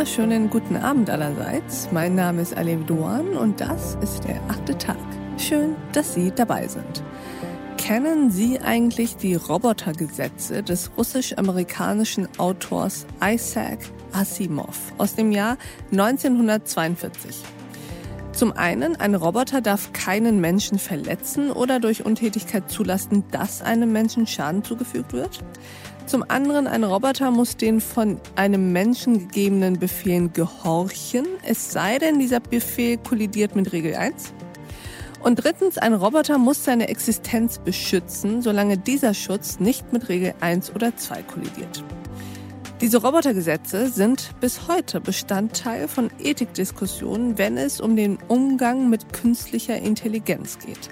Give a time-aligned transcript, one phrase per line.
[0.00, 1.90] wunderschönen guten Abend allerseits.
[1.92, 4.96] Mein Name ist Alev Doan und das ist der achte Tag.
[5.36, 7.04] Schön, dass Sie dabei sind.
[7.76, 13.80] Kennen Sie eigentlich die Robotergesetze des russisch-amerikanischen Autors Isaac
[14.12, 15.58] Asimov aus dem Jahr
[15.92, 17.42] 1942?
[18.32, 24.26] Zum einen, ein Roboter darf keinen Menschen verletzen oder durch Untätigkeit zulassen, dass einem Menschen
[24.26, 25.40] Schaden zugefügt wird.
[26.10, 32.18] Zum anderen, ein Roboter muss den von einem Menschen gegebenen Befehlen gehorchen, es sei denn,
[32.18, 34.32] dieser Befehl kollidiert mit Regel 1.
[35.22, 40.74] Und drittens, ein Roboter muss seine Existenz beschützen, solange dieser Schutz nicht mit Regel 1
[40.74, 41.84] oder 2 kollidiert.
[42.80, 49.76] Diese Robotergesetze sind bis heute Bestandteil von Ethikdiskussionen, wenn es um den Umgang mit künstlicher
[49.76, 50.90] Intelligenz geht.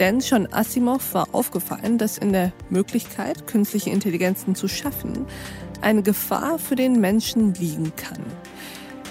[0.00, 5.26] Denn schon Asimov war aufgefallen, dass in der Möglichkeit, künstliche Intelligenzen zu schaffen,
[5.82, 8.24] eine Gefahr für den Menschen liegen kann.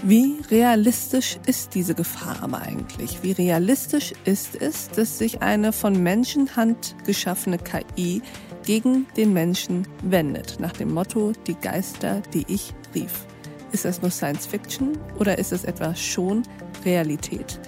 [0.01, 3.21] Wie realistisch ist diese Gefahr aber eigentlich?
[3.21, 8.23] Wie realistisch ist es, dass sich eine von Menschenhand geschaffene KI
[8.65, 13.25] gegen den Menschen wendet, nach dem Motto die Geister, die ich rief?
[13.71, 16.41] Ist das nur Science Fiction oder ist es etwa schon
[16.83, 17.59] Realität?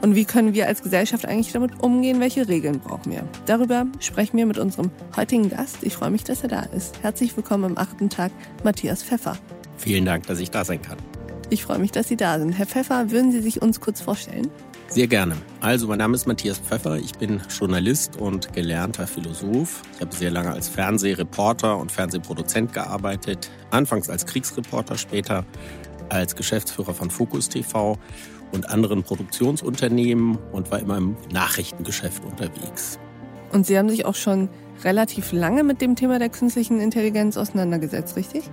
[0.00, 2.20] Und wie können wir als Gesellschaft eigentlich damit umgehen?
[2.20, 3.24] Welche Regeln brauchen wir?
[3.46, 5.78] Darüber sprechen wir mit unserem heutigen Gast.
[5.82, 7.02] Ich freue mich, dass er da ist.
[7.02, 8.30] Herzlich willkommen am achten Tag,
[8.62, 9.36] Matthias Pfeffer.
[9.76, 10.98] Vielen Dank, dass ich da sein kann.
[11.50, 12.52] Ich freue mich, dass Sie da sind.
[12.52, 14.48] Herr Pfeffer, würden Sie sich uns kurz vorstellen?
[14.86, 15.34] Sehr gerne.
[15.60, 16.96] Also, mein Name ist Matthias Pfeffer.
[16.96, 19.82] Ich bin Journalist und gelernter Philosoph.
[19.94, 23.50] Ich habe sehr lange als Fernsehreporter und Fernsehproduzent gearbeitet.
[23.70, 25.44] Anfangs als Kriegsreporter, später
[26.08, 27.98] als Geschäftsführer von Focus TV
[28.52, 32.98] und anderen Produktionsunternehmen und war immer im Nachrichtengeschäft unterwegs.
[33.52, 34.48] Und Sie haben sich auch schon
[34.84, 38.50] relativ lange mit dem Thema der künstlichen Intelligenz auseinandergesetzt, richtig?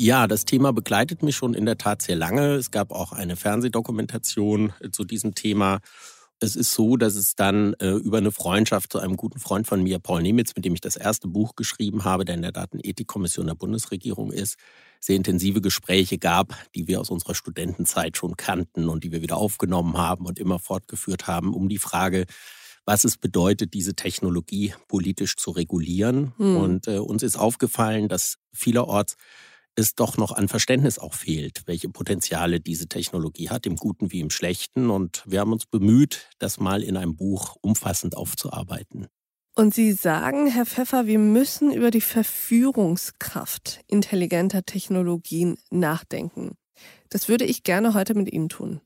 [0.00, 2.54] Ja, das Thema begleitet mich schon in der Tat sehr lange.
[2.54, 5.80] Es gab auch eine Fernsehdokumentation zu diesem Thema.
[6.40, 9.82] Es ist so, dass es dann äh, über eine Freundschaft zu einem guten Freund von
[9.82, 13.46] mir, Paul Nemitz, mit dem ich das erste Buch geschrieben habe, der in der Datenethikkommission
[13.46, 14.56] der Bundesregierung ist,
[15.00, 19.36] sehr intensive Gespräche gab, die wir aus unserer Studentenzeit schon kannten und die wir wieder
[19.36, 22.26] aufgenommen haben und immer fortgeführt haben, um die Frage,
[22.84, 26.32] was es bedeutet, diese Technologie politisch zu regulieren.
[26.38, 26.56] Hm.
[26.56, 29.16] Und äh, uns ist aufgefallen, dass vielerorts
[29.78, 34.20] es doch noch an Verständnis auch fehlt, welche Potenziale diese Technologie hat, im Guten wie
[34.20, 34.90] im Schlechten.
[34.90, 39.06] Und wir haben uns bemüht, das mal in einem Buch umfassend aufzuarbeiten.
[39.54, 46.56] Und Sie sagen, Herr Pfeffer, wir müssen über die Verführungskraft intelligenter Technologien nachdenken.
[47.08, 48.80] Das würde ich gerne heute mit Ihnen tun.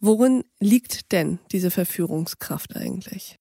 [0.00, 3.38] Worin liegt denn diese Verführungskraft eigentlich?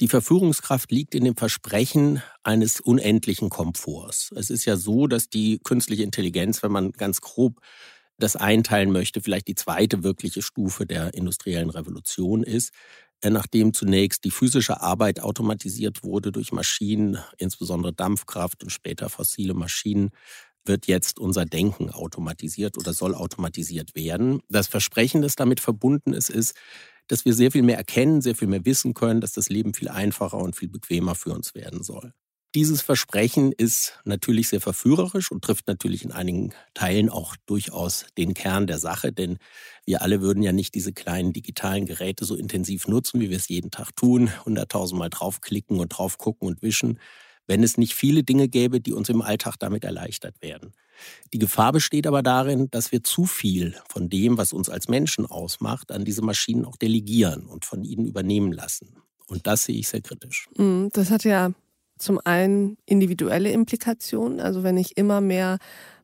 [0.00, 4.30] Die Verführungskraft liegt in dem Versprechen eines unendlichen Komforts.
[4.36, 7.60] Es ist ja so, dass die künstliche Intelligenz, wenn man ganz grob
[8.18, 12.72] das einteilen möchte, vielleicht die zweite wirkliche Stufe der industriellen Revolution ist.
[13.22, 19.54] Äh, nachdem zunächst die physische Arbeit automatisiert wurde durch Maschinen, insbesondere Dampfkraft und später fossile
[19.54, 20.10] Maschinen,
[20.66, 24.40] wird jetzt unser Denken automatisiert oder soll automatisiert werden.
[24.48, 26.54] Das Versprechen, das damit verbunden ist, ist,
[27.08, 29.88] dass wir sehr viel mehr erkennen, sehr viel mehr wissen können, dass das Leben viel
[29.88, 32.12] einfacher und viel bequemer für uns werden soll.
[32.54, 38.32] Dieses Versprechen ist natürlich sehr verführerisch und trifft natürlich in einigen Teilen auch durchaus den
[38.32, 39.36] Kern der Sache, denn
[39.84, 43.48] wir alle würden ja nicht diese kleinen digitalen Geräte so intensiv nutzen, wie wir es
[43.48, 46.98] jeden Tag tun, hunderttausendmal draufklicken und drauf gucken und wischen,
[47.46, 50.72] wenn es nicht viele Dinge gäbe, die uns im Alltag damit erleichtert werden.
[51.32, 55.26] Die Gefahr besteht aber darin, dass wir zu viel von dem, was uns als Menschen
[55.26, 58.96] ausmacht, an diese Maschinen auch delegieren und von ihnen übernehmen lassen.
[59.26, 60.48] Und das sehe ich sehr kritisch.
[60.56, 61.50] Mm, das hat ja
[61.98, 65.58] zum einen individuelle Implikationen, also wenn ich immer mehr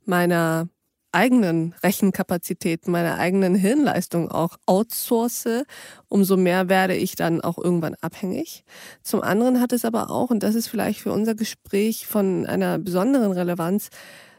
[0.04, 0.68] meiner
[1.12, 5.64] eigenen Rechenkapazität, meiner eigenen Hirnleistung auch outsource,
[6.08, 8.64] umso mehr werde ich dann auch irgendwann abhängig.
[9.02, 12.78] Zum anderen hat es aber auch, und das ist vielleicht für unser Gespräch von einer
[12.78, 13.90] besonderen Relevanz,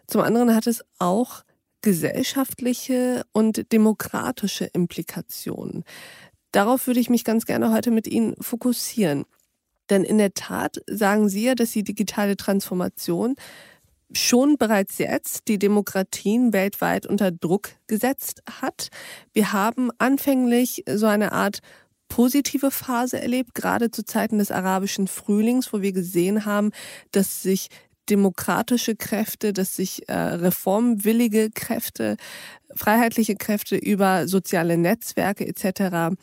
[0.07, 1.43] zum anderen hat es auch
[1.81, 5.83] gesellschaftliche und demokratische Implikationen.
[6.51, 9.25] Darauf würde ich mich ganz gerne heute mit Ihnen fokussieren.
[9.89, 13.35] Denn in der Tat sagen Sie ja, dass die digitale Transformation
[14.15, 18.89] schon bereits jetzt die Demokratien weltweit unter Druck gesetzt hat.
[19.33, 21.59] Wir haben anfänglich so eine Art
[22.07, 26.71] positive Phase erlebt, gerade zu Zeiten des arabischen Frühlings, wo wir gesehen haben,
[27.11, 27.69] dass sich
[28.09, 32.17] demokratische Kräfte, dass sich äh, reformwillige Kräfte,
[32.75, 36.15] freiheitliche Kräfte über soziale Netzwerke etc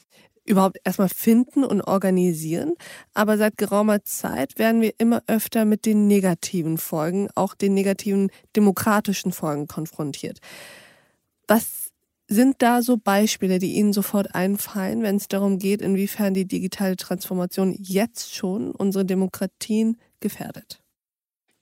[0.50, 2.74] überhaupt erstmal finden und organisieren.
[3.14, 8.30] Aber seit geraumer Zeit werden wir immer öfter mit den negativen Folgen, auch den negativen
[8.56, 10.40] demokratischen Folgen konfrontiert.
[11.46, 11.90] Was
[12.28, 16.96] sind da so Beispiele, die Ihnen sofort einfallen, wenn es darum geht, inwiefern die digitale
[16.96, 20.80] Transformation jetzt schon unsere Demokratien gefährdet?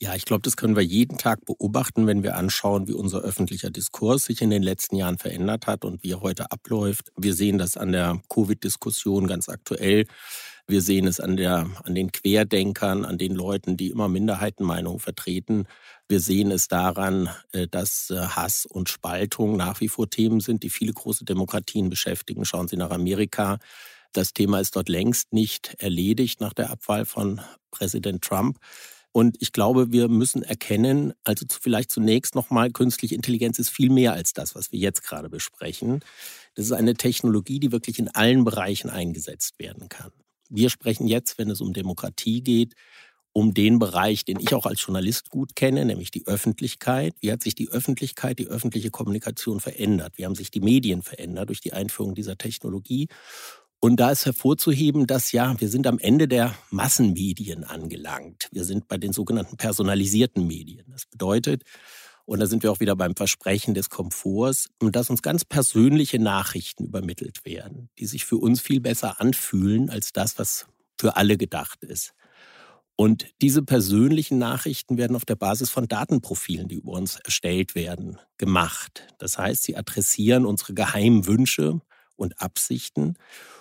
[0.01, 3.71] Ja, ich glaube, das können wir jeden Tag beobachten, wenn wir anschauen, wie unser öffentlicher
[3.71, 7.11] Diskurs sich in den letzten Jahren verändert hat und wie er heute abläuft.
[7.17, 10.07] Wir sehen das an der Covid-Diskussion ganz aktuell.
[10.69, 15.67] Wir sehen es an, der, an den Querdenkern, an den Leuten, die immer Minderheitenmeinungen vertreten.
[16.09, 20.63] Wir sehen es daran, äh, dass äh, Hass und Spaltung nach wie vor Themen sind,
[20.63, 22.45] die viele große Demokratien beschäftigen.
[22.45, 23.59] Schauen Sie nach Amerika.
[24.13, 27.41] Das Thema ist dort längst nicht erledigt nach der Abwahl von
[27.73, 28.59] Präsident Trump.
[29.19, 34.13] Und ich glaube, wir müssen erkennen, also vielleicht zunächst nochmal, künstliche Intelligenz ist viel mehr
[34.13, 36.05] als das, was wir jetzt gerade besprechen.
[36.55, 40.13] Das ist eine Technologie, die wirklich in allen Bereichen eingesetzt werden kann.
[40.51, 42.75] Wir sprechen jetzt, wenn es um Demokratie geht,
[43.33, 47.17] um den Bereich, den ich auch als Journalist gut kenne, nämlich die Öffentlichkeit.
[47.21, 50.13] Wie hat sich die Öffentlichkeit, die öffentliche Kommunikation verändert?
[50.17, 53.09] Wie haben sich die Medien verändert durch die Einführung dieser Technologie?
[53.81, 58.49] Und da ist hervorzuheben, dass ja, wir sind am Ende der Massenmedien angelangt.
[58.51, 60.87] Wir sind bei den sogenannten personalisierten Medien.
[60.91, 61.63] Das bedeutet,
[62.25, 66.87] und da sind wir auch wieder beim Versprechen des Komforts, dass uns ganz persönliche Nachrichten
[66.87, 70.67] übermittelt werden, die sich für uns viel besser anfühlen als das, was
[70.99, 72.15] für alle gedacht ist.
[72.97, 78.19] Und diese persönlichen Nachrichten werden auf der Basis von Datenprofilen, die über uns erstellt werden,
[78.39, 79.07] gemacht.
[79.19, 81.81] Das heißt, sie adressieren unsere geheimen Wünsche
[82.17, 83.15] und Absichten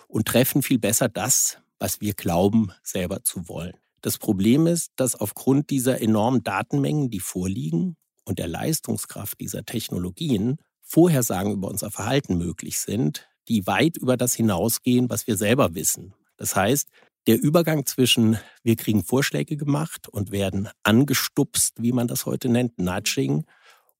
[0.07, 3.73] und treffen viel besser das, was wir glauben, selber zu wollen.
[4.01, 10.57] Das Problem ist, dass aufgrund dieser enormen Datenmengen, die vorliegen und der Leistungskraft dieser Technologien
[10.81, 16.13] Vorhersagen über unser Verhalten möglich sind, die weit über das hinausgehen, was wir selber wissen.
[16.37, 16.87] Das heißt,
[17.27, 22.79] der Übergang zwischen wir kriegen Vorschläge gemacht und werden angestupst, wie man das heute nennt,
[22.79, 23.45] Nudging,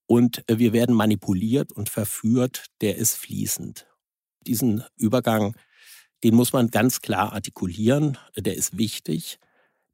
[0.06, 3.88] und wir werden manipuliert und verführt, der ist fließend.
[4.46, 5.58] Diesen Übergang
[6.24, 9.40] den muss man ganz klar artikulieren, der ist wichtig.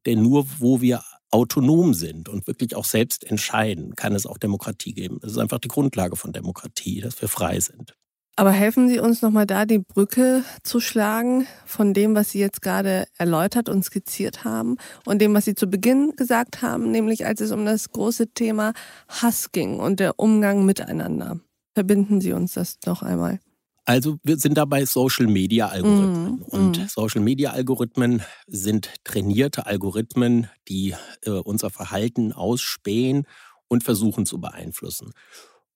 [0.06, 4.92] Denn nur wo wir autonom sind und wirklich auch selbst entscheiden, kann es auch Demokratie
[4.92, 5.18] geben.
[5.20, 7.94] Das ist einfach die Grundlage von Demokratie, dass wir frei sind.
[8.36, 12.62] Aber helfen Sie uns nochmal da, die Brücke zu schlagen von dem, was Sie jetzt
[12.62, 14.76] gerade erläutert und skizziert haben
[15.06, 18.72] und dem, was Sie zu Beginn gesagt haben, nämlich als es um das große Thema
[19.08, 21.38] Hass ging und der Umgang miteinander.
[21.74, 23.38] Verbinden Sie uns das noch einmal.
[23.84, 26.38] Also wir sind dabei Social Media Algorithmen.
[26.38, 26.88] Mm, und mm.
[26.88, 33.26] Social Media Algorithmen sind trainierte Algorithmen, die äh, unser Verhalten ausspähen
[33.68, 35.12] und versuchen zu beeinflussen.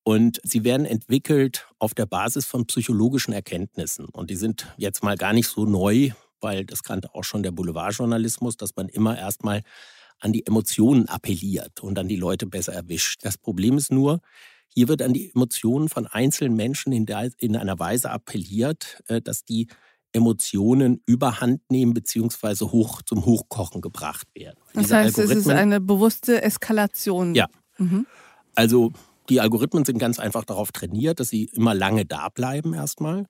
[0.05, 4.07] Und sie werden entwickelt auf der Basis von psychologischen Erkenntnissen.
[4.07, 7.51] Und die sind jetzt mal gar nicht so neu, weil das kannte auch schon der
[7.51, 9.63] Boulevardjournalismus, dass man immer erstmal
[10.19, 13.21] an die Emotionen appelliert und dann die Leute besser erwischt.
[13.23, 14.21] Das Problem ist nur,
[14.69, 19.21] hier wird an die Emotionen von einzelnen Menschen in, der, in einer Weise appelliert, äh,
[19.21, 19.69] dass die
[20.13, 22.67] Emotionen überhand nehmen bzw.
[22.67, 24.59] hoch zum Hochkochen gebracht werden.
[24.73, 27.35] Das Diese heißt, es ist eine bewusste Eskalation.
[27.35, 27.47] Ja.
[27.77, 28.07] Mhm.
[28.55, 28.93] Also
[29.29, 33.27] die Algorithmen sind ganz einfach darauf trainiert, dass sie immer lange da bleiben erstmal.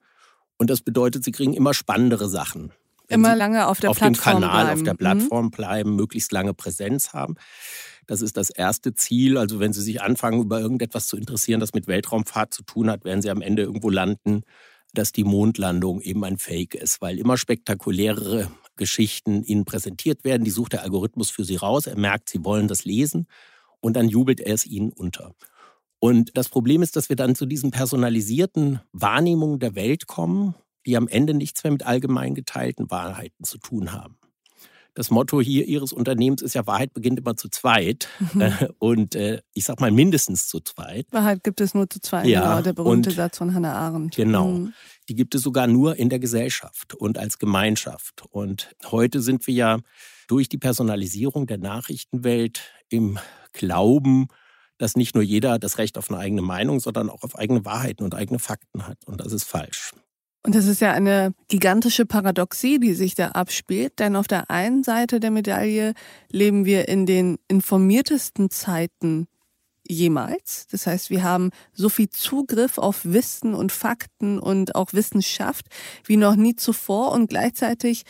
[0.57, 2.71] Und das bedeutet, sie kriegen immer spannendere Sachen.
[3.07, 4.79] immer lange auf der auf Plattform dem Kanal, bleiben.
[4.79, 5.51] auf der Plattform mhm.
[5.51, 7.35] bleiben, möglichst lange Präsenz haben.
[8.09, 9.37] Das ist das erste Ziel.
[9.37, 13.05] Also wenn Sie sich anfangen, über irgendetwas zu interessieren, das mit Weltraumfahrt zu tun hat,
[13.05, 14.41] werden Sie am Ende irgendwo landen,
[14.95, 20.43] dass die Mondlandung eben ein Fake ist, weil immer spektakulärere Geschichten Ihnen präsentiert werden.
[20.43, 21.85] Die sucht der Algorithmus für Sie raus.
[21.85, 23.27] Er merkt, Sie wollen das lesen
[23.79, 25.35] und dann jubelt er es Ihnen unter.
[25.99, 30.55] Und das Problem ist, dass wir dann zu diesen personalisierten Wahrnehmungen der Welt kommen,
[30.87, 34.18] die am Ende nichts mehr mit allgemein geteilten Wahrheiten zu tun haben.
[34.93, 38.07] Das Motto hier Ihres Unternehmens ist ja, Wahrheit beginnt immer zu zweit.
[38.33, 38.41] Mhm.
[38.41, 41.07] Äh, und äh, ich sag mal mindestens zu zweit.
[41.11, 44.15] Wahrheit gibt es nur zu zweit, ja, genau, der berühmte Satz von Hannah Arendt.
[44.15, 44.47] Genau.
[44.47, 44.73] Mhm.
[45.07, 48.23] Die gibt es sogar nur in der Gesellschaft und als Gemeinschaft.
[48.29, 49.79] Und heute sind wir ja
[50.27, 53.19] durch die Personalisierung der Nachrichtenwelt im
[53.51, 54.27] Glauben,
[54.77, 58.03] dass nicht nur jeder das Recht auf eine eigene Meinung, sondern auch auf eigene Wahrheiten
[58.03, 58.97] und eigene Fakten hat.
[59.05, 59.91] Und das ist falsch.
[60.43, 64.83] Und das ist ja eine gigantische Paradoxie, die sich da abspielt, denn auf der einen
[64.83, 65.93] Seite der Medaille
[66.31, 69.27] leben wir in den informiertesten Zeiten
[69.85, 70.67] jemals.
[70.71, 75.65] Das heißt, wir haben so viel Zugriff auf Wissen und Fakten und auch Wissenschaft
[76.05, 78.03] wie noch nie zuvor und gleichzeitig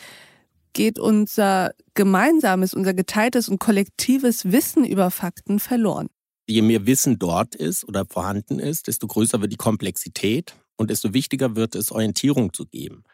[0.72, 6.08] geht unser gemeinsames, unser geteiltes und kollektives Wissen über Fakten verloren.
[6.46, 11.12] Je mehr Wissen dort ist oder vorhanden ist, desto größer wird die Komplexität und desto
[11.12, 13.04] wichtiger wird es, Orientierung zu geben.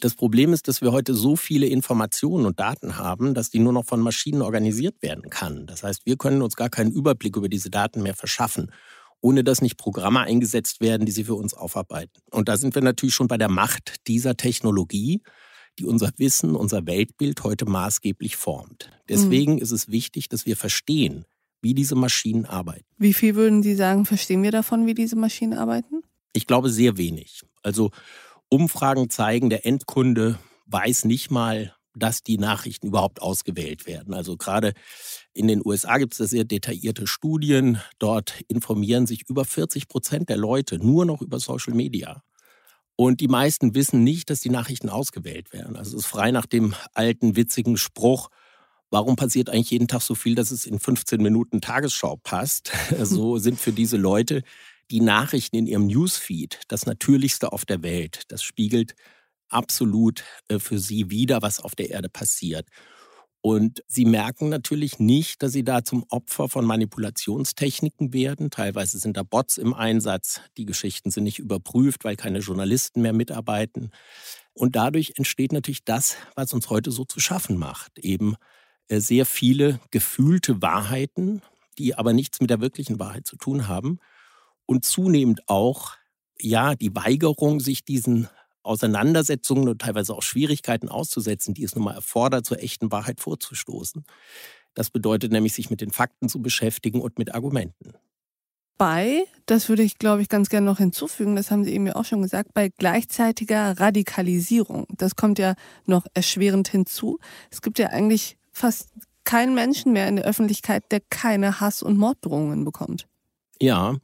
[0.00, 3.74] Das Problem ist, dass wir heute so viele Informationen und Daten haben, dass die nur
[3.74, 5.66] noch von Maschinen organisiert werden kann.
[5.66, 8.72] Das heißt, wir können uns gar keinen Überblick über diese Daten mehr verschaffen,
[9.20, 12.22] ohne dass nicht Programme eingesetzt werden, die sie für uns aufarbeiten.
[12.30, 15.20] Und da sind wir natürlich schon bei der Macht dieser Technologie,
[15.78, 18.90] die unser Wissen, unser Weltbild heute maßgeblich formt.
[19.10, 19.58] Deswegen mhm.
[19.58, 21.26] ist es wichtig, dass wir verstehen,
[21.60, 22.86] wie diese Maschinen arbeiten.
[22.96, 26.01] Wie viel würden Sie sagen, verstehen wir davon, wie diese Maschinen arbeiten?
[26.32, 27.42] Ich glaube sehr wenig.
[27.62, 27.90] Also
[28.48, 34.14] Umfragen zeigen, der Endkunde weiß nicht mal, dass die Nachrichten überhaupt ausgewählt werden.
[34.14, 34.72] Also gerade
[35.34, 37.80] in den USA gibt es da sehr detaillierte Studien.
[37.98, 42.22] Dort informieren sich über 40 Prozent der Leute nur noch über Social Media.
[42.96, 45.76] Und die meisten wissen nicht, dass die Nachrichten ausgewählt werden.
[45.76, 48.28] Also es ist frei nach dem alten witzigen Spruch,
[48.90, 52.72] warum passiert eigentlich jeden Tag so viel, dass es in 15 Minuten Tagesschau passt?
[53.02, 54.42] So sind für diese Leute
[54.92, 58.24] die Nachrichten in ihrem Newsfeed das Natürlichste auf der Welt.
[58.28, 58.94] Das spiegelt
[59.48, 62.68] absolut äh, für sie wider, was auf der Erde passiert.
[63.40, 68.50] Und sie merken natürlich nicht, dass sie da zum Opfer von Manipulationstechniken werden.
[68.50, 70.42] Teilweise sind da Bots im Einsatz.
[70.56, 73.90] Die Geschichten sind nicht überprüft, weil keine Journalisten mehr mitarbeiten.
[74.52, 77.98] Und dadurch entsteht natürlich das, was uns heute so zu schaffen macht.
[77.98, 78.36] Eben
[78.88, 81.42] äh, sehr viele gefühlte Wahrheiten,
[81.78, 83.98] die aber nichts mit der wirklichen Wahrheit zu tun haben
[84.66, 85.92] und zunehmend auch
[86.38, 88.28] ja die Weigerung, sich diesen
[88.62, 94.04] Auseinandersetzungen und teilweise auch Schwierigkeiten auszusetzen, die es nun mal erfordert, zur echten Wahrheit vorzustoßen.
[94.74, 97.94] Das bedeutet nämlich, sich mit den Fakten zu beschäftigen und mit Argumenten.
[98.78, 101.94] Bei, das würde ich, glaube ich, ganz gerne noch hinzufügen, das haben Sie eben ja
[101.94, 104.86] auch schon gesagt, bei gleichzeitiger Radikalisierung.
[104.96, 105.54] Das kommt ja
[105.84, 107.18] noch erschwerend hinzu.
[107.50, 108.88] Es gibt ja eigentlich fast
[109.24, 113.06] keinen Menschen mehr in der Öffentlichkeit, der keine Hass- und Morddrohungen bekommt.
[113.60, 113.96] Ja,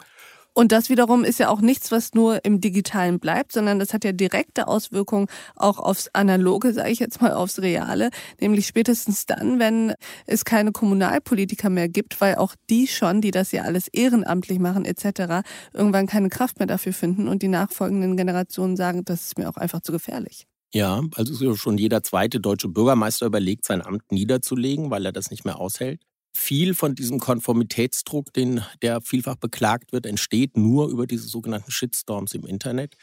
[0.59, 4.03] und das wiederum ist ja auch nichts, was nur im Digitalen bleibt, sondern das hat
[4.03, 8.11] ja direkte Auswirkungen auch aufs Analoge, sage ich jetzt mal, aufs Reale.
[8.41, 9.95] Nämlich spätestens dann, wenn
[10.27, 14.85] es keine Kommunalpolitiker mehr gibt, weil auch die schon, die das ja alles ehrenamtlich machen
[14.85, 19.49] etc., irgendwann keine Kraft mehr dafür finden und die nachfolgenden Generationen sagen, das ist mir
[19.49, 20.49] auch einfach zu gefährlich.
[20.75, 25.45] Ja, also schon jeder zweite deutsche Bürgermeister überlegt, sein Amt niederzulegen, weil er das nicht
[25.45, 26.03] mehr aushält.
[26.39, 32.33] Viel von diesem Konformitätsdruck, den, der vielfach beklagt wird, entsteht nur über diese sogenannten Shitstorms
[32.33, 32.95] im Internet.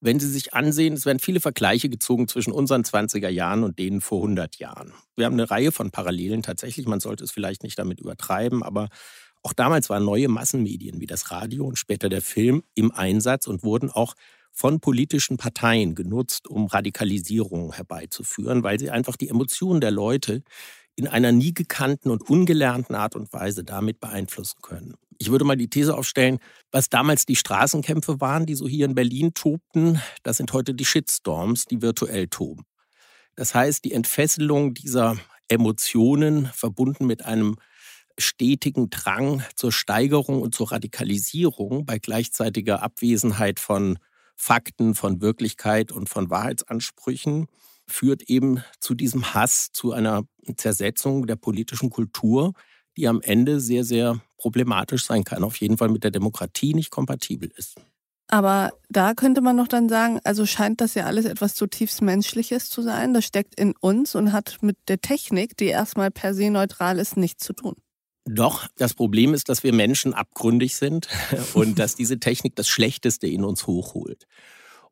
[0.00, 4.00] Wenn Sie sich ansehen, es werden viele Vergleiche gezogen zwischen unseren 20er Jahren und denen
[4.00, 4.92] vor 100 Jahren.
[5.14, 6.88] Wir haben eine Reihe von Parallelen tatsächlich.
[6.88, 8.88] Man sollte es vielleicht nicht damit übertreiben, aber
[9.44, 13.62] auch damals waren neue Massenmedien wie das Radio und später der Film im Einsatz und
[13.62, 14.14] wurden auch
[14.50, 20.42] von politischen Parteien genutzt, um Radikalisierung herbeizuführen, weil sie einfach die Emotionen der Leute
[20.96, 24.94] in einer nie gekannten und ungelernten Art und Weise damit beeinflussen können.
[25.18, 26.38] Ich würde mal die These aufstellen,
[26.70, 30.84] was damals die Straßenkämpfe waren, die so hier in Berlin tobten, das sind heute die
[30.84, 32.64] Shitstorms, die virtuell toben.
[33.34, 35.16] Das heißt, die Entfesselung dieser
[35.48, 37.56] Emotionen verbunden mit einem
[38.18, 43.98] stetigen Drang zur Steigerung und zur Radikalisierung bei gleichzeitiger Abwesenheit von
[44.34, 47.46] Fakten, von Wirklichkeit und von Wahrheitsansprüchen
[47.86, 50.24] führt eben zu diesem Hass, zu einer
[50.54, 52.52] Zersetzung der politischen Kultur,
[52.96, 56.90] die am Ende sehr, sehr problematisch sein kann, auf jeden Fall mit der Demokratie nicht
[56.90, 57.76] kompatibel ist.
[58.28, 62.68] Aber da könnte man noch dann sagen, also scheint das ja alles etwas zutiefst Menschliches
[62.68, 63.14] zu sein.
[63.14, 67.16] Das steckt in uns und hat mit der Technik, die erstmal per se neutral ist,
[67.16, 67.76] nichts zu tun.
[68.28, 71.08] Doch, das Problem ist, dass wir Menschen abgründig sind
[71.54, 74.26] und dass diese Technik das Schlechteste in uns hochholt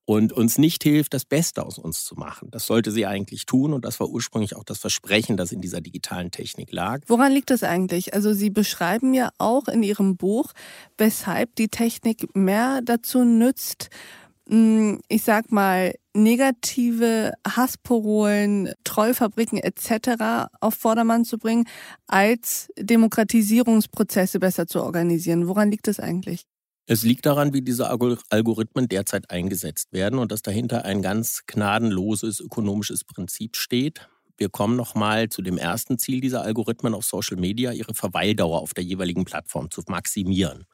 [0.07, 2.51] und uns nicht hilft, das Beste aus uns zu machen.
[2.51, 5.81] Das sollte sie eigentlich tun und das war ursprünglich auch das Versprechen, das in dieser
[5.81, 7.01] digitalen Technik lag.
[7.07, 8.13] Woran liegt das eigentlich?
[8.15, 10.53] Also Sie beschreiben ja auch in Ihrem Buch,
[10.99, 13.89] weshalb die Technik mehr dazu nützt,
[14.49, 20.49] hm, ich sag mal, negative Hassporolen, Treufabriken etc.
[20.61, 21.65] auf Vordermann zu bringen,
[22.07, 25.49] als Demokratisierungsprozesse besser zu organisieren.
[25.49, 26.45] Woran liegt das eigentlich?
[26.87, 32.41] Es liegt daran, wie diese Algorithmen derzeit eingesetzt werden und dass dahinter ein ganz gnadenloses
[32.41, 34.09] ökonomisches Prinzip steht.
[34.37, 38.75] Wir kommen nochmal zu dem ersten Ziel dieser Algorithmen auf Social Media, ihre Verweildauer auf
[38.75, 40.67] der jeweiligen Plattform zu maximieren.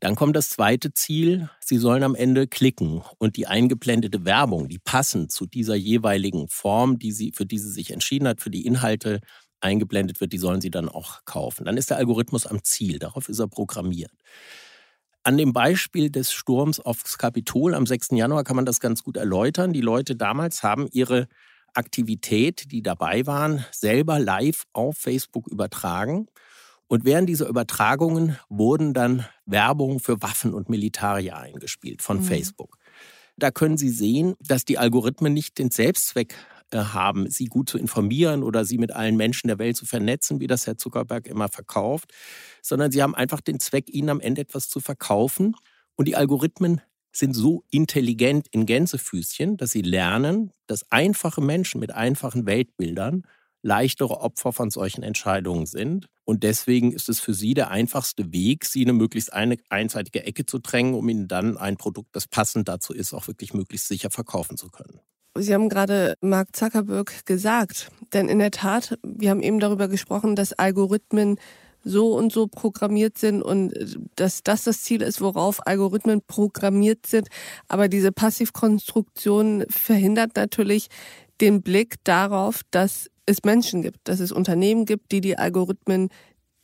[0.00, 4.78] Dann kommt das zweite Ziel, Sie sollen am Ende klicken und die eingeblendete Werbung, die
[4.78, 8.64] passend zu dieser jeweiligen Form, die sie, für die sie sich entschieden hat, für die
[8.64, 9.20] Inhalte
[9.60, 11.64] eingeblendet wird, die sollen Sie dann auch kaufen.
[11.64, 14.12] Dann ist der Algorithmus am Ziel, darauf ist er programmiert.
[15.28, 18.12] An dem Beispiel des Sturms aufs Kapitol am 6.
[18.12, 19.74] Januar kann man das ganz gut erläutern.
[19.74, 21.28] Die Leute damals haben ihre
[21.74, 26.28] Aktivität, die dabei waren, selber live auf Facebook übertragen.
[26.86, 32.22] Und während dieser Übertragungen wurden dann Werbung für Waffen und Militaria eingespielt von mhm.
[32.22, 32.78] Facebook.
[33.36, 36.36] Da können Sie sehen, dass die Algorithmen nicht den Selbstzweck
[36.74, 40.46] haben, sie gut zu informieren oder sie mit allen Menschen der Welt zu vernetzen, wie
[40.46, 42.12] das Herr Zuckerberg immer verkauft,
[42.62, 45.56] sondern sie haben einfach den Zweck, ihnen am Ende etwas zu verkaufen.
[45.96, 46.80] Und die Algorithmen
[47.12, 53.24] sind so intelligent in Gänsefüßchen, dass sie lernen, dass einfache Menschen mit einfachen Weltbildern
[53.62, 56.08] leichtere Opfer von solchen Entscheidungen sind.
[56.24, 60.24] Und deswegen ist es für sie der einfachste Weg, sie in eine möglichst eine einseitige
[60.24, 63.88] Ecke zu drängen, um ihnen dann ein Produkt, das passend dazu ist, auch wirklich möglichst
[63.88, 65.00] sicher verkaufen zu können.
[65.36, 70.34] Sie haben gerade Mark Zuckerberg gesagt, denn in der Tat, wir haben eben darüber gesprochen,
[70.34, 71.38] dass Algorithmen
[71.84, 77.06] so und so programmiert sind und äh, dass das das Ziel ist, worauf Algorithmen programmiert
[77.06, 77.28] sind.
[77.68, 80.88] Aber diese Passivkonstruktion verhindert natürlich
[81.40, 86.08] den Blick darauf, dass es Menschen gibt, dass es Unternehmen gibt, die die Algorithmen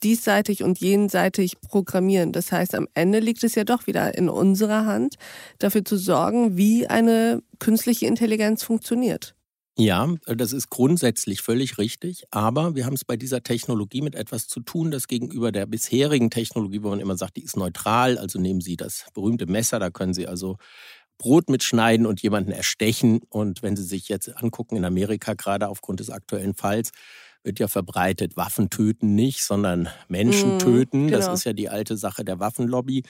[0.04, 2.32] diesseitig und jenseitig programmieren.
[2.32, 5.16] Das heißt, am Ende liegt es ja doch wieder in unserer Hand,
[5.58, 9.34] dafür zu sorgen, wie eine künstliche Intelligenz funktioniert.
[9.76, 14.46] Ja, das ist grundsätzlich völlig richtig, aber wir haben es bei dieser Technologie mit etwas
[14.46, 18.38] zu tun, das gegenüber der bisherigen Technologie, wo man immer sagt, die ist neutral, also
[18.38, 20.58] nehmen Sie das berühmte Messer, da können Sie also
[21.18, 23.20] Brot mitschneiden und jemanden erstechen.
[23.28, 26.92] Und wenn Sie sich jetzt angucken, in Amerika gerade aufgrund des aktuellen Falls,
[27.44, 31.06] wird ja verbreitet, Waffen töten nicht, sondern Menschen mm, töten.
[31.06, 31.18] Genau.
[31.18, 33.04] Das ist ja die alte Sache der Waffenlobby.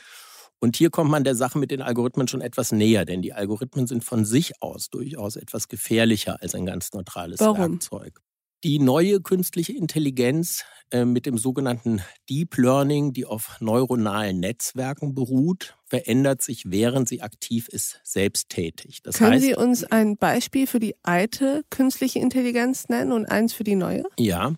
[0.60, 3.86] Und hier kommt man der Sache mit den Algorithmen schon etwas näher, denn die Algorithmen
[3.86, 7.72] sind von sich aus durchaus etwas gefährlicher als ein ganz neutrales Warum?
[7.72, 8.20] Werkzeug.
[8.64, 15.76] Die neue künstliche Intelligenz äh, mit dem sogenannten Deep Learning, die auf neuronalen Netzwerken beruht,
[15.84, 19.02] verändert sich, während sie aktiv ist, selbsttätig.
[19.02, 23.52] Das Können heißt, Sie uns ein Beispiel für die alte künstliche Intelligenz nennen und eins
[23.52, 24.04] für die neue?
[24.18, 24.54] Ja.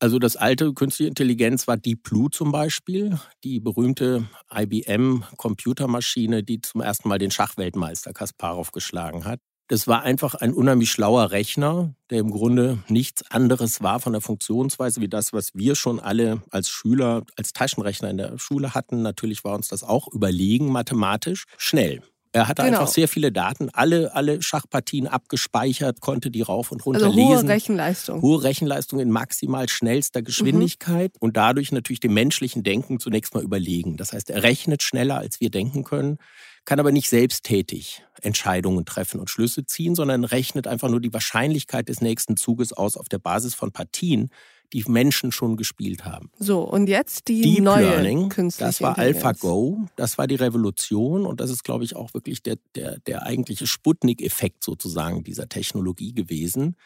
[0.00, 6.80] Also das alte künstliche Intelligenz war Deep Blue zum Beispiel, die berühmte IBM-Computermaschine, die zum
[6.80, 9.38] ersten Mal den Schachweltmeister Kasparov geschlagen hat.
[9.68, 14.20] Das war einfach ein unheimlich schlauer Rechner, der im Grunde nichts anderes war von der
[14.20, 19.00] Funktionsweise wie das, was wir schon alle als Schüler, als Taschenrechner in der Schule hatten.
[19.00, 22.02] Natürlich war uns das auch überlegen, mathematisch, schnell.
[22.32, 22.80] Er hatte genau.
[22.80, 27.36] einfach sehr viele Daten, alle, alle Schachpartien abgespeichert, konnte die rauf und runter also hohe
[27.36, 27.48] lesen.
[27.48, 28.22] Rechenleistung.
[28.22, 30.24] Hohe Rechenleistung in maximal schnellster mhm.
[30.24, 31.18] Geschwindigkeit mhm.
[31.20, 33.96] und dadurch natürlich dem menschlichen Denken zunächst mal überlegen.
[33.96, 36.18] Das heißt, er rechnet schneller, als wir denken können
[36.64, 41.88] kann aber nicht selbsttätig Entscheidungen treffen und Schlüsse ziehen, sondern rechnet einfach nur die Wahrscheinlichkeit
[41.88, 44.30] des nächsten Zuges aus auf der Basis von Partien,
[44.72, 46.30] die Menschen schon gespielt haben.
[46.38, 51.40] So, und jetzt die Deep neue Learning, das war AlphaGo, das war die Revolution und
[51.40, 56.76] das ist, glaube ich, auch wirklich der, der, der eigentliche Sputnik-Effekt sozusagen dieser Technologie gewesen.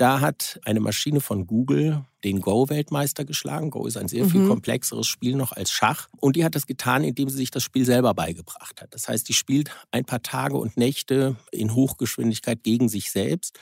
[0.00, 3.68] Da hat eine Maschine von Google den Go-Weltmeister geschlagen.
[3.68, 4.48] Go ist ein sehr viel mhm.
[4.48, 6.08] komplexeres Spiel noch als Schach.
[6.20, 8.94] Und die hat das getan, indem sie sich das Spiel selber beigebracht hat.
[8.94, 13.58] Das heißt, die spielt ein paar Tage und Nächte in Hochgeschwindigkeit gegen sich selbst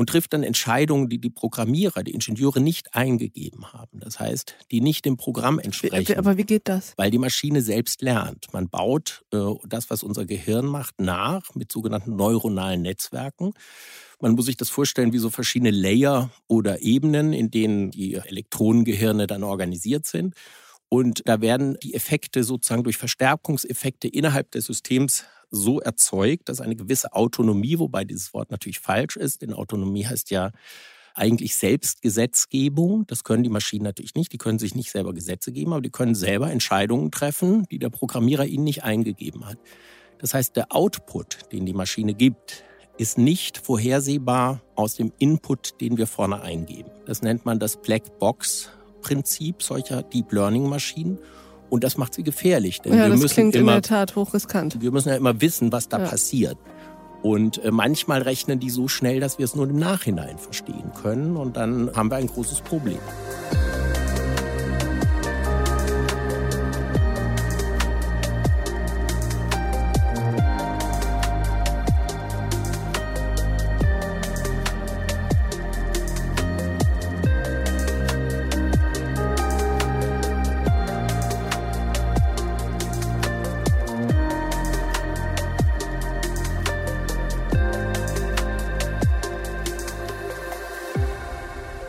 [0.00, 4.00] und trifft dann Entscheidungen, die die Programmierer, die Ingenieure nicht eingegeben haben.
[4.00, 6.16] Das heißt, die nicht dem Programm entsprechen.
[6.16, 6.94] Aber wie geht das?
[6.96, 8.50] Weil die Maschine selbst lernt.
[8.54, 9.36] Man baut äh,
[9.68, 13.52] das, was unser Gehirn macht, nach mit sogenannten neuronalen Netzwerken.
[14.20, 19.26] Man muss sich das vorstellen wie so verschiedene Layer oder Ebenen, in denen die Elektronengehirne
[19.26, 20.34] dann organisiert sind.
[20.88, 26.76] Und da werden die Effekte sozusagen durch Verstärkungseffekte innerhalb des Systems so erzeugt, dass eine
[26.76, 30.50] gewisse Autonomie, wobei dieses Wort natürlich falsch ist, denn Autonomie heißt ja
[31.14, 33.06] eigentlich Selbstgesetzgebung.
[33.06, 34.32] Das können die Maschinen natürlich nicht.
[34.32, 37.90] Die können sich nicht selber Gesetze geben, aber die können selber Entscheidungen treffen, die der
[37.90, 39.58] Programmierer ihnen nicht eingegeben hat.
[40.18, 42.64] Das heißt, der Output, den die Maschine gibt,
[42.98, 46.90] ist nicht vorhersehbar aus dem Input, den wir vorne eingeben.
[47.06, 51.18] Das nennt man das Black Box Prinzip solcher Deep Learning Maschinen.
[51.70, 52.80] Und das macht sie gefährlich.
[52.82, 54.82] Denn ja, wir das müssen klingt immer, in der Tat hochriskant.
[54.82, 56.06] Wir müssen ja immer wissen, was da ja.
[56.06, 56.58] passiert.
[57.22, 61.36] Und äh, manchmal rechnen die so schnell, dass wir es nur im Nachhinein verstehen können.
[61.36, 62.98] Und dann haben wir ein großes Problem.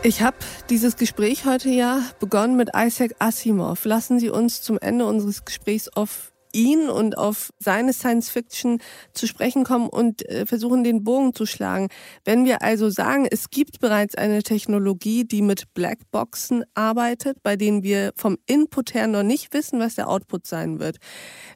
[0.04, 0.36] Ich habe
[0.68, 3.84] dieses Gespräch heute ja begonnen mit Isaac Asimov.
[3.84, 8.80] Lassen Sie uns zum Ende unseres Gesprächs auf ihn und auf seine Science Fiction
[9.12, 11.88] zu sprechen kommen und äh, versuchen, den Bogen zu schlagen.
[12.24, 17.84] Wenn wir also sagen, es gibt bereits eine Technologie, die mit Blackboxen arbeitet, bei denen
[17.84, 20.96] wir vom Input her noch nicht wissen, was der Output sein wird.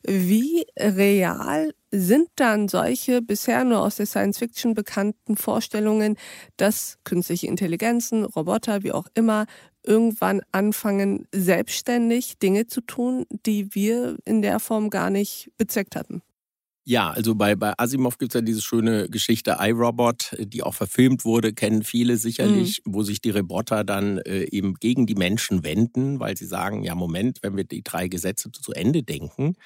[0.06, 6.16] Wie real Sind dann solche bisher nur aus der Science Fiction bekannten Vorstellungen,
[6.56, 9.46] dass künstliche Intelligenzen, Roboter, wie auch immer,
[9.84, 16.22] irgendwann anfangen, selbstständig Dinge zu tun, die wir in der Form gar nicht bezweckt hatten?
[16.88, 21.24] Ja, also bei, bei Asimov gibt es ja diese schöne Geschichte iRobot, die auch verfilmt
[21.24, 22.94] wurde, kennen viele sicherlich, mhm.
[22.94, 26.94] wo sich die Roboter dann äh, eben gegen die Menschen wenden, weil sie sagen, ja
[26.94, 29.56] Moment, wenn wir die drei Gesetze zu Ende denken,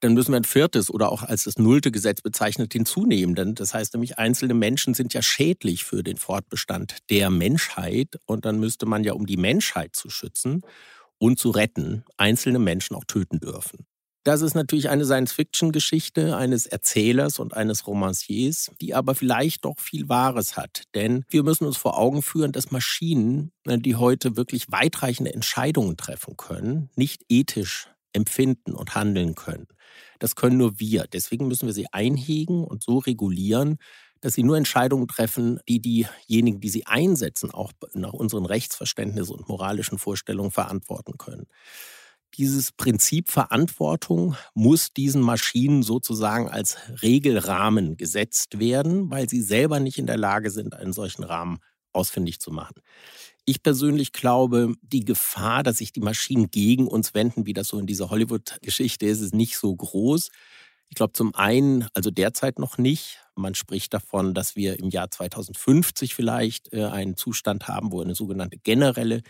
[0.00, 3.34] dann müssen wir ein viertes oder auch als das nullte Gesetz bezeichnet hinzunehmen.
[3.34, 8.44] Denn das heißt nämlich, einzelne Menschen sind ja schädlich für den Fortbestand der Menschheit und
[8.44, 10.62] dann müsste man ja, um die Menschheit zu schützen
[11.18, 13.86] und zu retten, einzelne Menschen auch töten dürfen.
[14.24, 20.10] Das ist natürlich eine Science-Fiction-Geschichte eines Erzählers und eines Romanciers, die aber vielleicht doch viel
[20.10, 20.82] Wahres hat.
[20.94, 25.96] Denn wir müssen uns vor Augen führen, dass Maschinen, äh, die heute wirklich weitreichende Entscheidungen
[25.96, 29.66] treffen können, nicht ethisch empfinden und handeln können.
[30.20, 31.06] Das können nur wir.
[31.12, 33.78] Deswegen müssen wir sie einhegen und so regulieren,
[34.20, 39.48] dass sie nur Entscheidungen treffen, die diejenigen, die sie einsetzen, auch nach unseren Rechtsverständnissen und
[39.48, 41.46] moralischen Vorstellungen verantworten können
[42.36, 49.98] dieses Prinzip Verantwortung muss diesen Maschinen sozusagen als Regelrahmen gesetzt werden, weil sie selber nicht
[49.98, 51.58] in der Lage sind, einen solchen Rahmen
[51.92, 52.76] ausfindig zu machen.
[53.44, 57.78] Ich persönlich glaube, die Gefahr, dass sich die Maschinen gegen uns wenden, wie das so
[57.78, 60.30] in dieser Hollywood-Geschichte ist, ist nicht so groß.
[60.88, 63.18] Ich glaube zum einen, also derzeit noch nicht.
[63.36, 68.14] Man spricht davon, dass wir im Jahr 2050 vielleicht äh, einen Zustand haben, wo eine
[68.14, 69.22] sogenannte generelle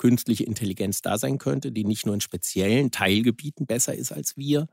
[0.00, 4.66] künstliche Intelligenz da sein könnte, die nicht nur in speziellen Teilgebieten besser ist als wir,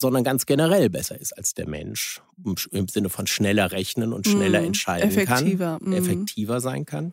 [0.00, 2.22] sondern ganz generell besser ist als der Mensch.
[2.70, 5.78] Im Sinne von schneller rechnen und schneller mm, entscheiden effektiver.
[5.80, 5.94] kann, mm.
[5.94, 7.12] effektiver sein kann.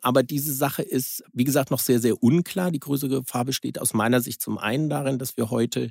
[0.00, 2.70] Aber diese Sache ist, wie gesagt, noch sehr, sehr unklar.
[2.70, 5.90] Die größere Gefahr besteht aus meiner Sicht zum einen darin, dass wir heute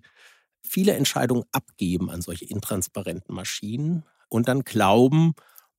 [0.61, 5.33] viele Entscheidungen abgeben an solche intransparenten Maschinen und dann glauben,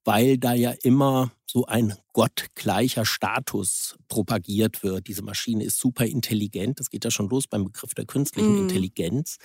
[0.04, 5.08] weil da ja immer so ein gottgleicher Status propagiert wird.
[5.08, 6.80] Diese Maschine ist super intelligent.
[6.80, 8.62] Das geht ja schon los beim Begriff der künstlichen mm.
[8.62, 9.38] Intelligenz.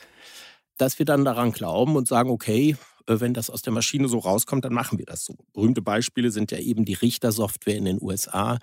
[0.78, 4.66] Dass wir dann daran glauben und sagen, okay, wenn das aus der Maschine so rauskommt,
[4.66, 5.36] dann machen wir das so.
[5.54, 8.60] Berühmte Beispiele sind ja eben die Richtersoftware in den USA,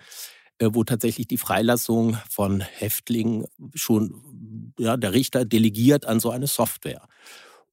[0.59, 6.47] äh, wo tatsächlich die Freilassung von Häftlingen schon, ja, der Richter delegiert an so eine
[6.47, 7.07] Software.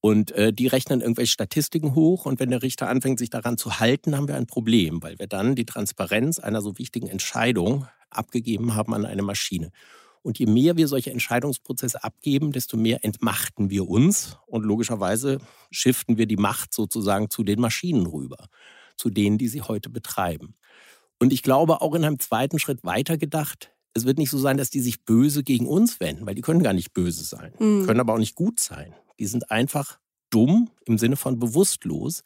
[0.01, 3.79] Und äh, die rechnen irgendwelche Statistiken hoch und wenn der Richter anfängt, sich daran zu
[3.79, 8.75] halten, haben wir ein Problem, weil wir dann die Transparenz einer so wichtigen Entscheidung abgegeben
[8.75, 9.71] haben an eine Maschine.
[10.21, 15.39] Und je mehr wir solche Entscheidungsprozesse abgeben, desto mehr entmachten wir uns und logischerweise
[15.71, 18.47] shiften wir die Macht sozusagen zu den Maschinen rüber,
[18.97, 20.55] zu denen, die sie heute betreiben.
[21.19, 24.69] Und ich glaube, auch in einem zweiten Schritt weitergedacht, es wird nicht so sein, dass
[24.69, 27.85] die sich böse gegen uns wenden, weil die können gar nicht böse sein, mhm.
[27.85, 28.93] können aber auch nicht gut sein.
[29.19, 32.23] Die sind einfach dumm im Sinne von bewusstlos,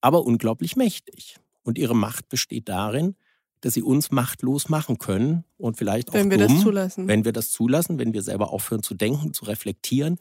[0.00, 1.36] aber unglaublich mächtig.
[1.62, 3.16] Und ihre Macht besteht darin,
[3.62, 7.08] dass sie uns machtlos machen können und vielleicht auch wenn wir dumm, das zulassen.
[7.08, 10.18] wenn wir das zulassen, wenn wir selber aufhören zu denken, zu reflektieren,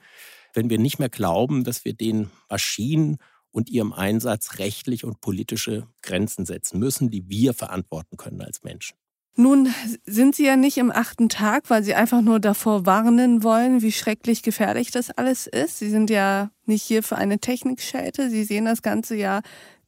[0.53, 3.17] wenn wir nicht mehr glauben, dass wir den Maschinen
[3.51, 8.95] und ihrem Einsatz rechtlich und politische Grenzen setzen müssen, die wir verantworten können als Menschen.
[9.35, 9.73] Nun
[10.05, 13.93] sind Sie ja nicht im achten Tag, weil Sie einfach nur davor warnen wollen, wie
[13.93, 15.79] schrecklich gefährlich das alles ist.
[15.79, 18.29] Sie sind ja nicht hier für eine Technikschelte.
[18.29, 19.41] Sie sehen das Ganze ja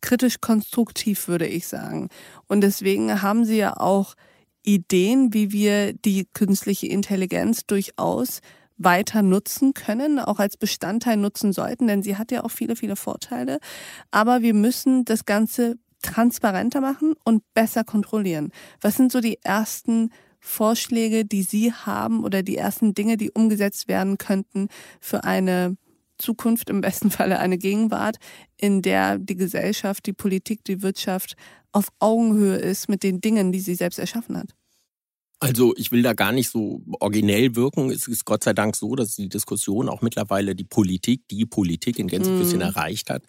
[0.04, 2.10] kritisch konstruktiv, würde ich sagen.
[2.48, 4.14] Und deswegen haben Sie ja auch
[4.62, 8.42] Ideen, wie wir die künstliche Intelligenz durchaus
[8.78, 12.96] weiter nutzen können, auch als Bestandteil nutzen sollten, denn sie hat ja auch viele, viele
[12.96, 13.60] Vorteile.
[14.12, 18.52] Aber wir müssen das Ganze transparenter machen und besser kontrollieren.
[18.82, 23.88] Was sind so die ersten Vorschläge, die Sie haben oder die ersten Dinge, die umgesetzt
[23.88, 24.68] werden könnten
[25.00, 25.78] für eine
[26.18, 28.18] Zukunft, im besten Falle eine Gegenwart,
[28.58, 31.36] in der die Gesellschaft, die Politik, die Wirtschaft
[31.72, 34.54] auf Augenhöhe ist mit den Dingen, die sie selbst erschaffen hat?
[35.44, 37.92] Also ich will da gar nicht so originell wirken.
[37.92, 42.00] Es ist Gott sei Dank so, dass die Diskussion auch mittlerweile die Politik, die Politik
[42.00, 42.62] in Gänze mm.
[42.62, 43.24] erreicht hat.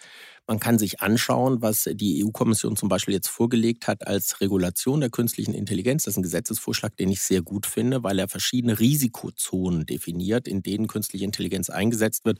[0.47, 5.11] Man kann sich anschauen, was die EU-Kommission zum Beispiel jetzt vorgelegt hat als Regulation der
[5.11, 6.05] künstlichen Intelligenz.
[6.05, 10.63] Das ist ein Gesetzesvorschlag, den ich sehr gut finde, weil er verschiedene Risikozonen definiert, in
[10.63, 12.39] denen künstliche Intelligenz eingesetzt wird.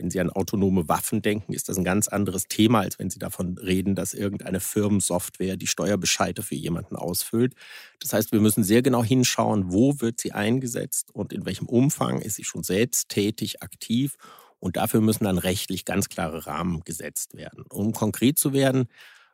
[0.00, 3.18] Wenn Sie an autonome Waffen denken, ist das ein ganz anderes Thema, als wenn Sie
[3.18, 7.54] davon reden, dass irgendeine Firmensoftware die Steuerbescheide für jemanden ausfüllt.
[8.00, 12.22] Das heißt, wir müssen sehr genau hinschauen, wo wird sie eingesetzt und in welchem Umfang
[12.22, 14.16] ist sie schon selbst tätig, aktiv
[14.58, 17.64] und dafür müssen dann rechtlich ganz klare Rahmen gesetzt werden.
[17.68, 18.86] Um konkret zu werden,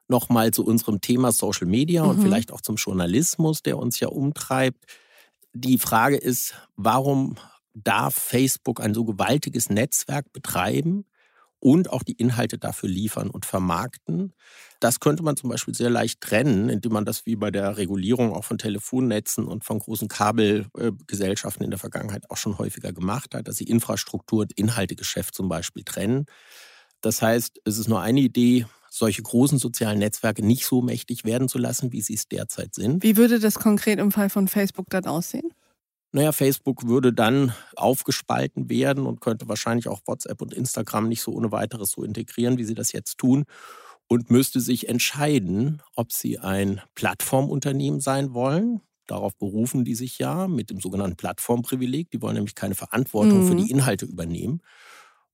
[0.09, 2.11] nochmal zu unserem Thema Social Media mhm.
[2.11, 4.85] und vielleicht auch zum Journalismus, der uns ja umtreibt.
[5.52, 7.37] Die Frage ist, warum
[7.85, 11.05] darf Facebook ein so gewaltiges Netzwerk betreiben,
[11.59, 14.35] und auch die Inhalte dafür liefern und vermarkten.
[14.81, 18.33] Das könnte man zum Beispiel sehr leicht trennen, indem man das wie bei der Regulierung
[18.35, 23.49] auch von Telefonnetzen und von großen Kabelgesellschaften in der Vergangenheit auch schon häufiger gemacht hat,
[23.49, 26.27] dass sie Infrastruktur und Inhaltegeschäft zum Beispiel trennen.
[27.01, 31.49] Das heißt, es ist nur eine Idee, solche großen sozialen Netzwerke nicht so mächtig werden
[31.49, 33.03] zu lassen, wie sie es derzeit sind.
[33.03, 35.51] Wie würde das konkret im Fall von Facebook dann aussehen?
[36.16, 41.31] Naja, Facebook würde dann aufgespalten werden und könnte wahrscheinlich auch WhatsApp und Instagram nicht so
[41.33, 43.44] ohne weiteres so integrieren, wie sie das jetzt tun
[44.09, 48.81] und müsste sich entscheiden, ob sie ein Plattformunternehmen sein wollen.
[49.07, 52.11] Darauf berufen die sich ja mit dem sogenannten Plattformprivileg.
[52.11, 53.48] Die wollen nämlich keine Verantwortung mhm.
[53.48, 54.62] für die Inhalte übernehmen.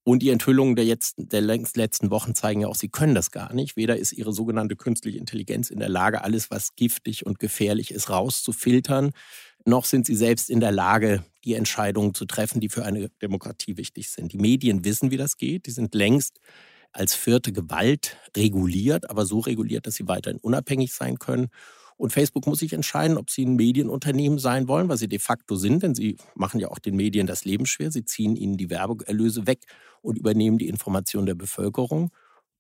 [0.05, 3.53] Und die Enthüllungen der, jetzt, der letzten Wochen zeigen ja auch, sie können das gar
[3.55, 3.77] nicht.
[3.77, 8.11] Weder ist ihre sogenannte künstliche Intelligenz in der Lage, alles, was giftig und gefährlich ist,
[8.11, 9.13] rauszufiltern,
[9.67, 13.77] noch sind sie selbst in der Lage, die Entscheidungen zu treffen, die für eine Demokratie
[13.77, 14.33] wichtig sind.
[14.33, 15.67] Die Medien wissen, wie das geht.
[15.67, 16.41] Die sind längst
[16.93, 21.49] als vierte Gewalt reguliert, aber so reguliert, dass sie weiterhin unabhängig sein können.
[21.97, 25.57] Und Facebook muss sich entscheiden, ob sie ein Medienunternehmen sein wollen, was sie de facto
[25.57, 27.93] sind, denn sie machen ja auch den Medien das Leben schwer.
[27.93, 29.65] Sie ziehen ihnen die Werbeerlöse weg
[30.01, 32.11] und übernehmen die Information der Bevölkerung.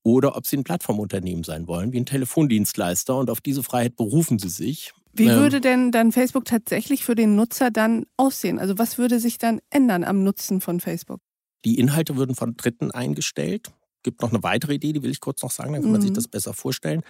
[0.04, 3.16] Oder ob sie ein Plattformunternehmen sein wollen, wie ein Telefondienstleister.
[3.16, 4.92] Und auf diese Freiheit berufen sie sich.
[5.14, 8.58] Wie ähm, würde denn dann Facebook tatsächlich für den Nutzer dann aussehen?
[8.58, 11.20] Also was würde sich dann ändern am Nutzen von Facebook?
[11.64, 13.72] Die Inhalte würden von Dritten eingestellt
[14.02, 16.06] gibt noch eine weitere Idee, die will ich kurz noch sagen, dann kann man mhm.
[16.06, 17.02] sich das besser vorstellen.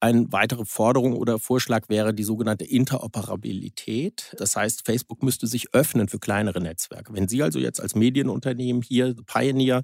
[0.00, 4.32] Eine weitere Forderung oder Vorschlag wäre die sogenannte Interoperabilität.
[4.38, 7.12] Das heißt, Facebook müsste sich öffnen für kleinere Netzwerke.
[7.12, 9.82] Wenn Sie also jetzt als Medienunternehmen hier, Pioneer,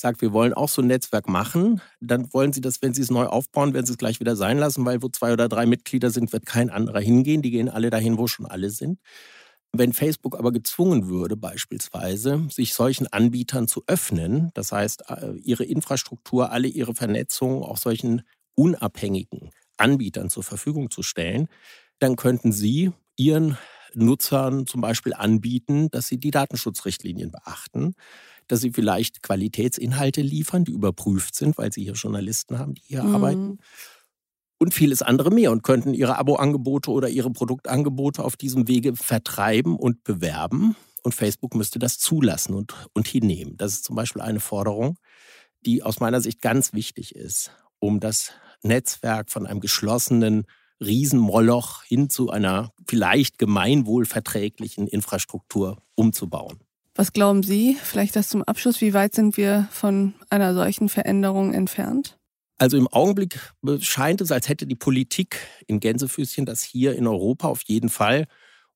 [0.00, 3.10] sagt, wir wollen auch so ein Netzwerk machen, dann wollen Sie das, wenn Sie es
[3.10, 6.10] neu aufbauen, werden Sie es gleich wieder sein lassen, weil wo zwei oder drei Mitglieder
[6.10, 7.42] sind, wird kein anderer hingehen.
[7.42, 8.98] Die gehen alle dahin, wo schon alle sind.
[9.72, 15.64] Wenn Facebook aber gezwungen würde, beispielsweise, sich solchen Anbietern zu öffnen, das heißt, äh, ihre
[15.64, 18.22] Infrastruktur, alle ihre Vernetzungen auch solchen
[18.54, 21.48] unabhängigen Anbietern zur Verfügung zu stellen,
[21.98, 23.58] dann könnten sie ihren
[23.94, 27.94] Nutzern zum Beispiel anbieten, dass sie die Datenschutzrichtlinien beachten,
[28.48, 33.04] dass sie vielleicht Qualitätsinhalte liefern, die überprüft sind, weil sie hier Journalisten haben, die hier
[33.04, 33.14] mhm.
[33.14, 33.58] arbeiten
[34.58, 39.76] und vieles andere mehr und könnten ihre Abo-Angebote oder ihre Produktangebote auf diesem Wege vertreiben
[39.76, 40.76] und bewerben.
[41.02, 43.56] Und Facebook müsste das zulassen und, und hinnehmen.
[43.56, 44.98] Das ist zum Beispiel eine Forderung,
[45.64, 48.32] die aus meiner Sicht ganz wichtig ist, um das
[48.62, 50.44] Netzwerk von einem geschlossenen
[50.80, 56.58] Riesenmoloch hin zu einer vielleicht gemeinwohlverträglichen Infrastruktur umzubauen.
[56.98, 61.54] Was glauben Sie, vielleicht das zum Abschluss, wie weit sind wir von einer solchen Veränderung
[61.54, 62.18] entfernt?
[62.56, 63.38] Also im Augenblick
[63.78, 68.26] scheint es, als hätte die Politik in Gänsefüßchen das hier in Europa auf jeden Fall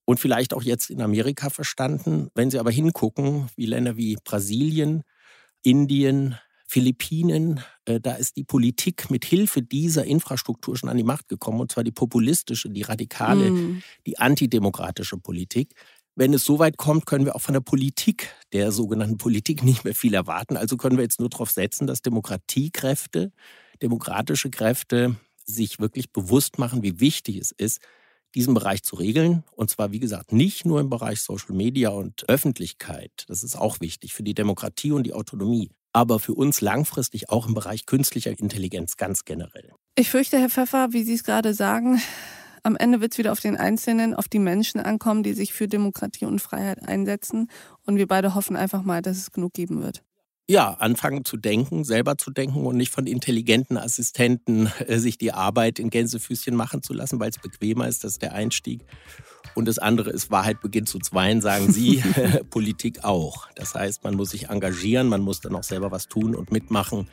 [0.04, 2.28] und vielleicht auch jetzt in Amerika verstanden.
[2.36, 5.02] Wenn Sie aber hingucken, wie Länder wie Brasilien,
[5.64, 6.36] Indien,
[6.68, 11.60] Philippinen, äh, da ist die Politik mit Hilfe dieser Infrastruktur schon an die Macht gekommen,
[11.60, 13.82] und zwar die populistische, die radikale, mm.
[14.06, 15.74] die antidemokratische Politik.
[16.14, 19.84] Wenn es so weit kommt, können wir auch von der Politik, der sogenannten Politik, nicht
[19.84, 20.56] mehr viel erwarten.
[20.56, 23.32] Also können wir jetzt nur darauf setzen, dass Demokratiekräfte
[23.82, 27.80] demokratische Kräfte sich wirklich bewusst machen, wie wichtig es ist,
[28.34, 29.44] diesen Bereich zu regeln.
[29.52, 33.24] Und zwar, wie gesagt, nicht nur im Bereich Social Media und Öffentlichkeit.
[33.26, 35.70] Das ist auch wichtig für die Demokratie und die Autonomie.
[35.92, 39.72] Aber für uns langfristig auch im Bereich künstlicher Intelligenz ganz generell.
[39.94, 42.00] Ich fürchte, Herr Pfeffer, wie Sie es gerade sagen,
[42.62, 45.68] am Ende wird es wieder auf den Einzelnen, auf die Menschen ankommen, die sich für
[45.68, 47.48] Demokratie und Freiheit einsetzen.
[47.84, 50.02] Und wir beide hoffen einfach mal, dass es genug geben wird
[50.48, 55.32] ja, anfangen zu denken, selber zu denken und nicht von intelligenten Assistenten äh, sich die
[55.32, 58.04] Arbeit in Gänsefüßchen machen zu lassen, weil es bequemer ist.
[58.04, 58.84] Das ist der Einstieg.
[59.54, 62.02] Und das andere ist, Wahrheit beginnt zu zweien, sagen Sie,
[62.50, 63.48] Politik auch.
[63.54, 67.08] Das heißt, man muss sich engagieren, man muss dann auch selber was tun und mitmachen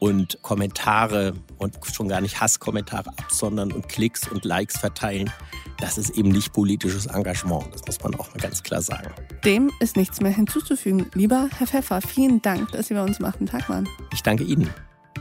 [0.00, 5.30] und Kommentare und schon gar nicht Hasskommentare absondern und Klicks und Likes verteilen.
[5.78, 7.66] Das ist eben nicht politisches Engagement.
[7.72, 9.10] Das muss man auch mal ganz klar sagen.
[9.44, 11.06] Dem ist nichts mehr hinzuzufügen.
[11.14, 13.88] Lieber Herr Pfeffer, vielen Dank, dass Sie bei uns am achten Tag waren.
[14.12, 14.70] Ich danke Ihnen.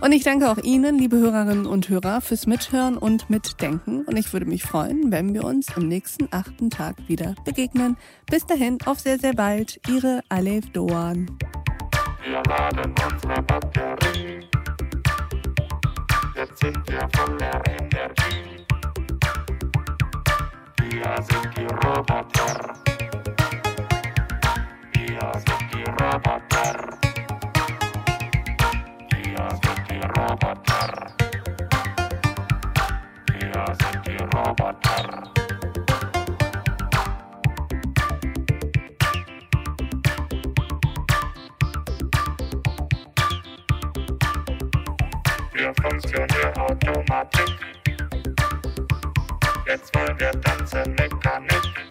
[0.01, 4.05] Und ich danke auch Ihnen, liebe Hörerinnen und Hörer, fürs Mithören und Mitdenken.
[4.05, 7.97] Und ich würde mich freuen, wenn wir uns am nächsten achten Tag wieder begegnen.
[8.25, 9.81] Bis dahin, auf sehr, sehr bald.
[9.89, 11.29] Ihre Alef Doan.
[12.23, 14.47] Wir laden unsere Batterie.
[16.35, 18.65] Jetzt sind wir voller Energie.
[20.77, 22.73] Wir sind die Roboter.
[24.93, 26.98] Wir sind die Roboter.
[30.41, 31.15] Roboter.
[33.27, 35.23] Wir sind die Roboter.
[45.53, 47.57] Wir funktionieren automatisch.
[49.65, 51.88] Jetzt wollen wir tanzen Mechanik.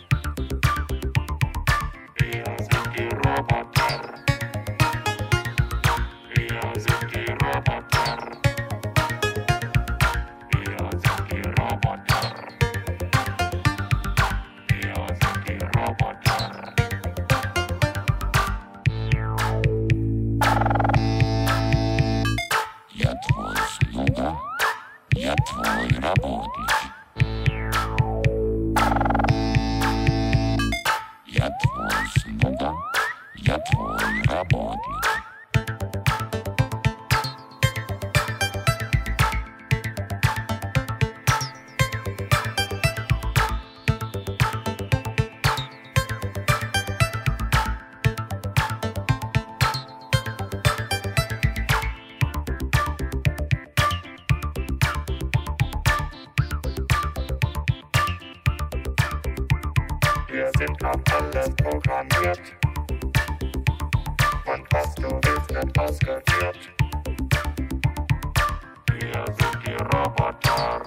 [68.98, 70.82] Dia suki robotar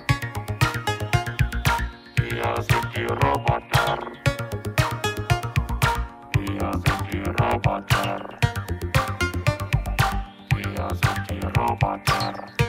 [2.20, 4.00] Dia suki robotar
[6.36, 8.24] Dia suki robotar
[10.52, 12.61] Dia suki robotar